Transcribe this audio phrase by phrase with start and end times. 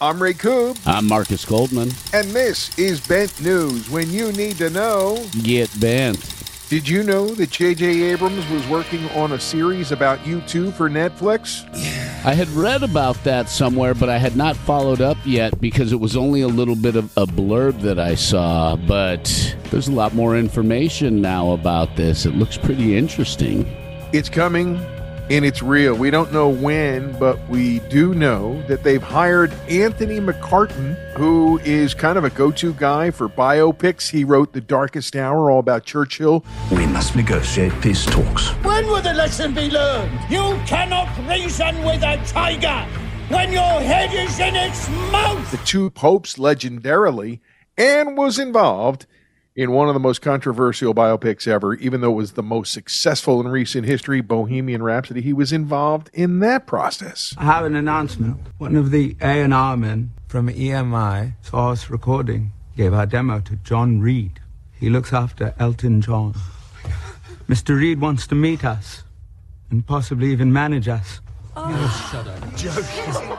[0.00, 1.90] I'm Ray Coob, I'm Marcus Goldman.
[2.12, 3.88] and this is Bent News.
[3.88, 6.18] When you need to know, Get bent.
[6.68, 8.02] did you know that J.J.
[8.02, 11.64] Abrams was working on a series about U2 for Netflix?
[12.26, 16.00] I had read about that somewhere, but I had not followed up yet because it
[16.00, 18.76] was only a little bit of a blurb that I saw.
[18.76, 22.26] But there's a lot more information now about this.
[22.26, 23.64] It looks pretty interesting.
[24.12, 24.78] It's coming
[25.30, 25.94] and it's real.
[25.94, 31.94] We don't know when, but we do know that they've hired Anthony McCarten, who is
[31.94, 34.08] kind of a go to guy for biopics.
[34.10, 36.44] He wrote The Darkest Hour, all about Churchill.
[36.70, 38.48] We must negotiate peace talks.
[38.64, 40.12] When will the lesson be learned?
[40.30, 42.86] You cannot reason with a tiger
[43.28, 45.50] when your head is in its mouth.
[45.50, 47.40] the two popes legendarily
[47.76, 49.06] and was involved
[49.56, 53.40] in one of the most controversial biopics ever even though it was the most successful
[53.40, 58.38] in recent history bohemian rhapsody he was involved in that process I have an announcement.
[58.58, 64.00] One of the A&R men from EMI saw us recording, gave our demo to John
[64.00, 64.40] Reid.
[64.78, 66.34] He looks after Elton John.
[67.48, 67.78] Mr.
[67.78, 69.04] Reid wants to meet us
[69.70, 71.20] and possibly even manage us.
[71.56, 73.32] Oh.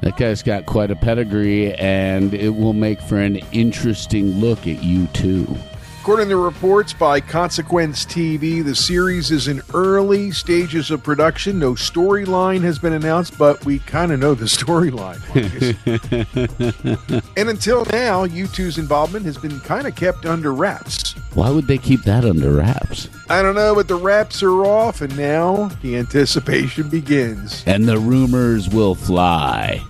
[0.00, 4.76] That guy's got quite a pedigree, and it will make for an interesting look at
[4.76, 5.58] U2.
[6.08, 11.74] According to reports by consequence tv the series is in early stages of production no
[11.74, 15.20] storyline has been announced but we kind of know the storyline
[17.36, 21.76] and until now u2's involvement has been kind of kept under wraps Why would they
[21.76, 23.10] keep that under wraps?
[23.28, 27.62] I don't know, but the wraps are off, and now the anticipation begins.
[27.66, 29.82] And the rumors will fly.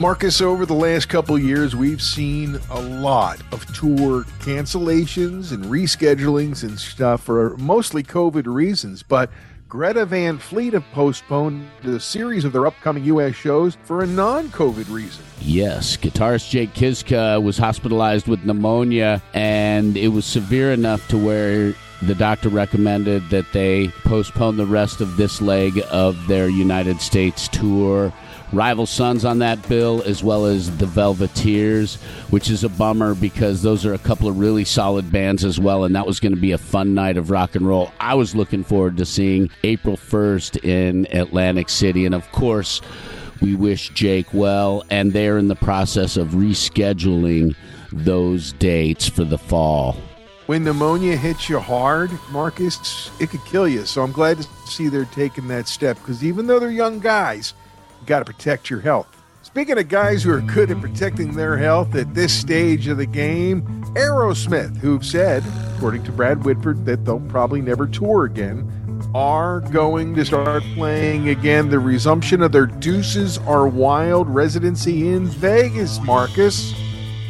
[0.00, 6.62] Marcus, over the last couple years, we've seen a lot of tour cancellations and reschedulings
[6.62, 9.30] and stuff for mostly COVID reasons, but
[9.68, 13.34] Greta Van Fleet have postponed a series of their upcoming U.S.
[13.34, 15.22] shows for a non COVID reason.
[15.38, 21.74] Yes, guitarist Jake Kiszka was hospitalized with pneumonia, and it was severe enough to where
[22.00, 27.48] the doctor recommended that they postpone the rest of this leg of their United States
[27.48, 28.10] tour.
[28.52, 32.00] Rival Sons on that bill, as well as the Velveteers,
[32.30, 35.84] which is a bummer because those are a couple of really solid bands as well,
[35.84, 37.92] and that was going to be a fun night of rock and roll.
[38.00, 42.80] I was looking forward to seeing April 1st in Atlantic City, and of course,
[43.40, 47.54] we wish Jake well, and they're in the process of rescheduling
[47.92, 49.96] those dates for the fall.
[50.46, 53.84] When pneumonia hits you hard, Marcus, it could kill you.
[53.86, 57.54] So I'm glad to see they're taking that step because even though they're young guys,
[58.06, 59.06] got to protect your health.
[59.42, 63.06] Speaking of guys who are good at protecting their health at this stage of the
[63.06, 63.62] game,
[63.94, 65.42] Aerosmith, who've said,
[65.76, 68.70] according to Brad Whitford, that they'll probably never tour again,
[69.14, 71.68] are going to start playing again.
[71.68, 76.72] The resumption of their Deuces Are Wild residency in Vegas, Marcus.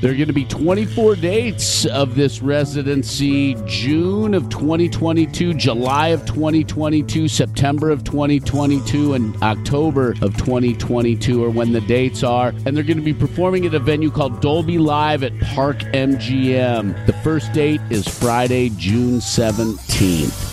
[0.00, 6.24] There are going to be 24 dates of this residency June of 2022, July of
[6.24, 12.50] 2022, September of 2022, and October of 2022 are when the dates are.
[12.64, 17.06] And they're going to be performing at a venue called Dolby Live at Park MGM.
[17.06, 20.44] The first date is Friday, June 17th.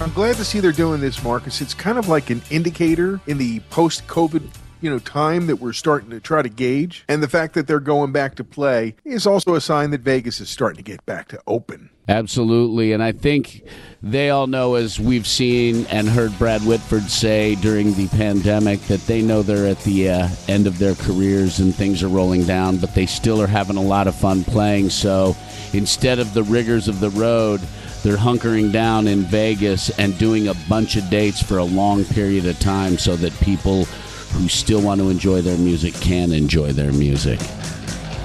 [0.00, 1.60] I'm glad to see they're doing this, Marcus.
[1.60, 4.48] It's kind of like an indicator in the post-COVID,
[4.80, 7.04] you know, time that we're starting to try to gauge.
[7.08, 10.40] And the fact that they're going back to play is also a sign that Vegas
[10.40, 11.90] is starting to get back to open.
[12.08, 12.92] Absolutely.
[12.92, 13.62] And I think
[14.02, 19.00] they all know, as we've seen and heard Brad Whitford say during the pandemic, that
[19.06, 22.78] they know they're at the uh, end of their careers and things are rolling down,
[22.78, 24.90] but they still are having a lot of fun playing.
[24.90, 25.36] So
[25.72, 27.60] instead of the rigors of the road,
[28.02, 32.46] they're hunkering down in Vegas and doing a bunch of dates for a long period
[32.46, 33.86] of time so that people
[34.32, 37.40] who still want to enjoy their music can enjoy their music.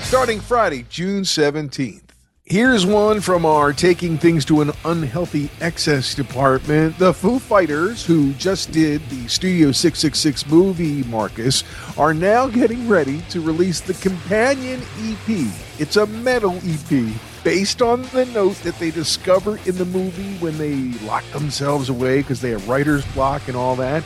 [0.00, 2.02] Starting Friday, June 17th.
[2.48, 6.96] Here's one from our Taking Things to an Unhealthy Excess department.
[6.96, 11.64] The Foo Fighters, who just did the Studio 666 movie, Marcus,
[11.98, 15.52] are now getting ready to release the companion EP.
[15.80, 17.12] It's a metal EP
[17.42, 22.18] based on the note that they discover in the movie when they lock themselves away
[22.18, 24.04] because they have writer's block and all that.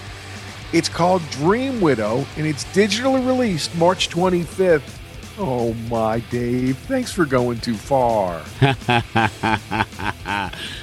[0.73, 4.99] It's called Dream Widow, and it's digitally released March 25th.
[5.37, 6.79] Oh my, Dave.
[6.79, 8.43] Thanks for going too far.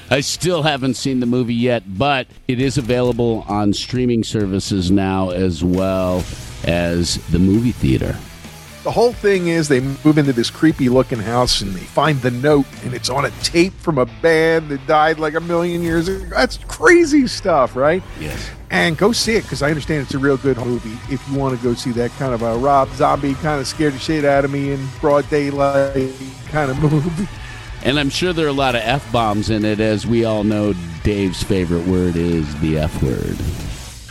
[0.09, 5.29] I still haven't seen the movie yet, but it is available on streaming services now
[5.29, 6.23] as well
[6.65, 8.17] as the movie theater.
[8.83, 12.31] The whole thing is they move into this creepy looking house and they find the
[12.31, 16.07] note and it's on a tape from a band that died like a million years
[16.07, 16.25] ago.
[16.29, 18.01] That's crazy stuff, right?
[18.19, 18.49] Yes.
[18.69, 21.57] And go see it because I understand it's a real good movie if you want
[21.57, 24.45] to go see that kind of a Rob Zombie kind of scared the shit out
[24.45, 26.13] of me in broad daylight
[26.47, 27.27] kind of movie.
[27.83, 30.43] And I'm sure there are a lot of F bombs in it, as we all
[30.43, 33.37] know Dave's favorite word is the F word.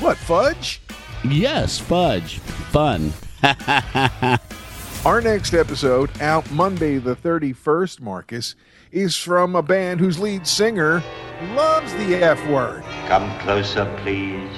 [0.03, 0.81] What, fudge?
[1.25, 2.39] Yes, fudge.
[2.39, 3.13] Fun.
[5.04, 8.56] Our next episode, out Monday the 31st, Marcus,
[8.90, 11.00] is from a band whose lead singer
[11.54, 12.82] loves the F word.
[13.06, 14.50] Come closer, please.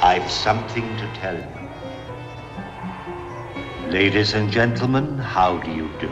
[0.00, 1.62] I've something to tell you.
[3.90, 6.08] Ladies and gentlemen, how do you do?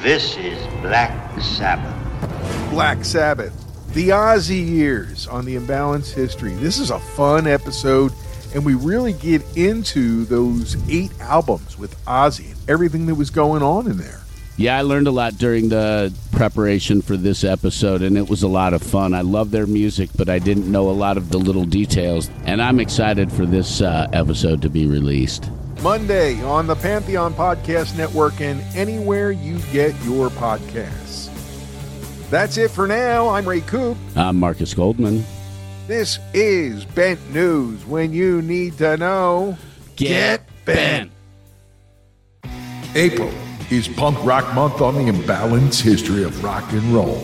[0.00, 2.70] This is Black Sabbath.
[2.70, 3.52] Black Sabbath,
[3.92, 6.54] the Ozzy years on the Imbalanced History.
[6.54, 8.12] This is a fun episode,
[8.54, 13.62] and we really get into those eight albums with Ozzy and everything that was going
[13.62, 14.20] on in there.
[14.56, 18.48] Yeah, I learned a lot during the preparation for this episode, and it was a
[18.48, 19.12] lot of fun.
[19.12, 22.62] I love their music, but I didn't know a lot of the little details, and
[22.62, 25.50] I'm excited for this uh, episode to be released.
[25.82, 31.30] Monday on the Pantheon Podcast Network and anywhere you get your podcasts.
[32.30, 33.28] That's it for now.
[33.28, 33.98] I'm Ray Coop.
[34.14, 35.24] I'm Marcus Goldman.
[35.86, 37.84] This is Bent News.
[37.84, 39.58] When you need to know,
[39.96, 41.10] Get bent.
[42.94, 43.30] April
[43.70, 47.22] is Punk Rock Month on the Imbalanced History of Rock and Roll.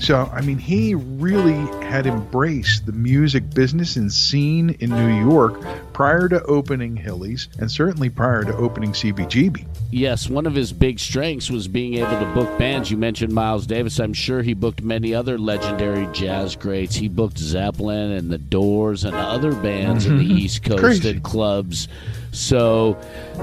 [0.00, 1.54] So, I mean, he really
[1.86, 5.60] had embraced the music business and scene in New York
[5.92, 9.66] prior to opening Hilly's and certainly prior to opening CBGB.
[9.90, 12.90] Yes, one of his big strengths was being able to book bands.
[12.90, 14.00] You mentioned Miles Davis.
[14.00, 16.96] I'm sure he booked many other legendary jazz greats.
[16.96, 20.38] He booked Zeppelin and The Doors and other bands in the mm-hmm.
[20.38, 21.10] East Coast Crazy.
[21.10, 21.88] and clubs.
[22.32, 22.98] So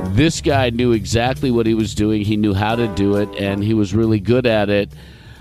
[0.09, 2.23] this guy knew exactly what he was doing.
[2.23, 4.91] He knew how to do it, and he was really good at it.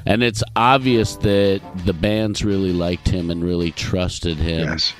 [0.06, 4.69] And it's obvious that the bands really liked him and really trusted him.
[4.69, 4.94] Yes.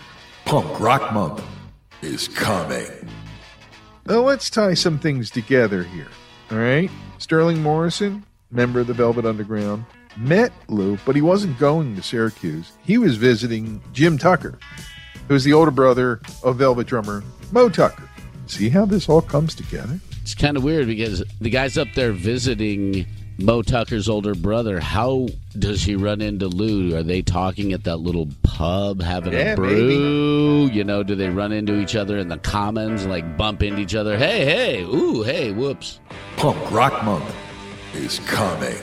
[0.45, 1.43] Punk Rock Month
[2.03, 2.87] is coming.
[4.07, 6.09] Well, let's tie some things together here.
[6.51, 6.91] All right.
[7.19, 9.85] Sterling Morrison, member of the Velvet Underground,
[10.17, 12.73] met Lou, but he wasn't going to Syracuse.
[12.83, 14.59] He was visiting Jim Tucker,
[15.29, 17.23] who was the older brother of Velvet drummer
[17.53, 18.09] Moe Tucker.
[18.47, 20.01] See how this all comes together?
[20.23, 23.07] It's kind of weird because the guy's up there visiting
[23.41, 24.81] Moe Tucker's older brother.
[24.81, 25.29] How
[25.59, 26.95] does he run into Lou?
[26.95, 30.67] Are they talking at that little pub having Yeah, a brew?
[30.67, 33.95] You know, do they run into each other in the commons, like bump into each
[33.95, 34.19] other?
[34.19, 36.01] Hey, hey, ooh, hey, whoops.
[36.37, 37.35] Punk Rock Month
[37.95, 38.77] is coming.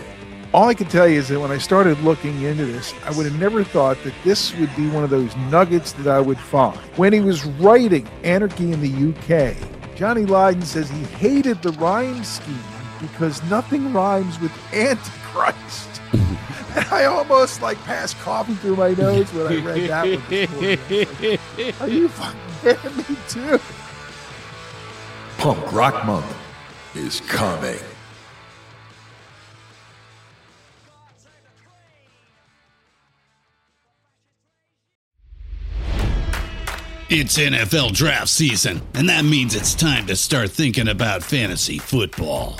[0.54, 3.28] All I can tell you is that when I started looking into this, I would
[3.28, 6.76] have never thought that this would be one of those nuggets that I would find.
[6.96, 9.56] When he was writing Anarchy in the UK,
[9.96, 12.58] Johnny Lydon says he hated the rhyme scheme
[13.02, 16.02] because nothing rhymes with Antichrist.
[16.14, 20.24] and I almost like passed coffee through my nose when I read that one.
[20.30, 21.40] this morning.
[21.58, 23.60] Like, Are you fucking kidding me too?
[25.38, 26.36] Punk Rock Month
[26.96, 27.80] is coming.
[37.10, 42.60] It's NFL draft season, and that means it's time to start thinking about fantasy football.